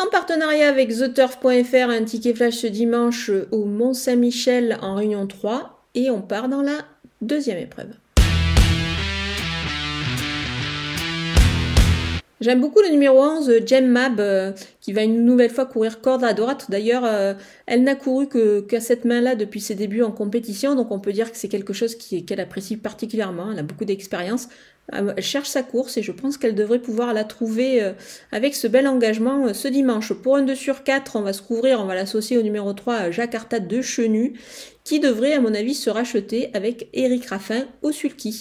En 0.00 0.06
partenariat 0.10 0.68
avec 0.68 0.90
TheTurf.fr, 0.90 1.90
un 1.90 2.04
ticket 2.04 2.34
flash 2.34 2.58
ce 2.58 2.66
dimanche 2.68 3.30
au 3.50 3.64
Mont-Saint-Michel 3.64 4.78
en 4.80 4.94
Réunion 4.94 5.26
3 5.26 5.86
et 5.94 6.10
on 6.10 6.22
part 6.22 6.48
dans 6.48 6.62
la 6.62 6.84
deuxième 7.20 7.58
épreuve. 7.58 7.90
J'aime 12.40 12.60
beaucoup 12.60 12.80
le 12.80 12.88
numéro 12.88 13.20
11, 13.20 13.66
Jem 13.66 13.88
Mab, 13.88 14.20
euh, 14.20 14.52
qui 14.80 14.92
va 14.92 15.02
une 15.02 15.24
nouvelle 15.24 15.50
fois 15.50 15.66
courir 15.66 16.00
corde 16.00 16.22
à 16.22 16.34
droite. 16.34 16.66
D'ailleurs, 16.68 17.04
euh, 17.04 17.34
elle 17.66 17.82
n'a 17.82 17.96
couru 17.96 18.28
que 18.28 18.60
qu'à 18.60 18.80
cette 18.80 19.04
main-là 19.04 19.34
depuis 19.34 19.60
ses 19.60 19.74
débuts 19.74 20.02
en 20.02 20.12
compétition, 20.12 20.76
donc 20.76 20.92
on 20.92 21.00
peut 21.00 21.12
dire 21.12 21.32
que 21.32 21.36
c'est 21.36 21.48
quelque 21.48 21.72
chose 21.72 21.96
qu'elle 21.96 22.38
apprécie 22.38 22.76
particulièrement. 22.76 23.50
Elle 23.50 23.58
a 23.58 23.64
beaucoup 23.64 23.84
d'expérience. 23.84 24.48
Euh, 24.94 25.12
elle 25.16 25.22
cherche 25.22 25.48
sa 25.48 25.64
course 25.64 25.96
et 25.96 26.02
je 26.04 26.12
pense 26.12 26.38
qu'elle 26.38 26.54
devrait 26.54 26.78
pouvoir 26.78 27.12
la 27.12 27.24
trouver 27.24 27.82
avec 28.30 28.54
ce 28.54 28.68
bel 28.68 28.86
engagement 28.86 29.52
ce 29.52 29.66
dimanche. 29.66 30.12
Pour 30.12 30.36
un 30.36 30.42
2 30.42 30.54
sur 30.54 30.84
4, 30.84 31.16
on 31.16 31.22
va 31.22 31.32
se 31.32 31.42
couvrir, 31.42 31.80
on 31.80 31.86
va 31.86 31.96
l'associer 31.96 32.38
au 32.38 32.42
numéro 32.42 32.72
3, 32.72 33.10
Jacques 33.10 33.34
Artat 33.34 33.60
de 33.60 33.82
Chenu, 33.82 34.34
qui 34.84 35.00
devrait, 35.00 35.32
à 35.32 35.40
mon 35.40 35.54
avis, 35.54 35.74
se 35.74 35.90
racheter 35.90 36.50
avec 36.54 36.88
Eric 36.92 37.26
Raffin 37.26 37.64
au 37.82 37.90
sulky. 37.90 38.38